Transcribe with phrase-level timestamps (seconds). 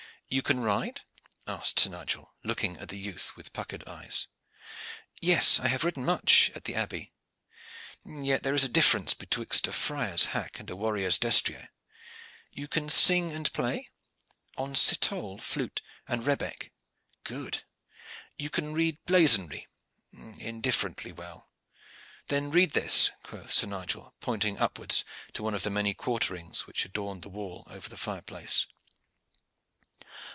[0.33, 1.01] "You can ride?"
[1.45, 4.27] asked Sir Nigel, looking at the youth with puckered eyes.
[5.19, 7.11] "Yes, I have ridden much at the abbey."
[8.05, 11.67] "Yet there is a difference betwixt a friar's hack and a warrior's destrier.
[12.49, 13.89] You can sing and play?"
[14.57, 16.71] "On citole, flute and rebeck."
[17.25, 17.63] "Good!
[18.37, 19.67] You can read blazonry?"
[20.37, 21.49] "Indifferent well."
[22.29, 26.85] "Then read this," quoth Sir Nigel, pointing upwards to one of the many quarterings which
[26.85, 28.65] adorned the wall over the fireplace.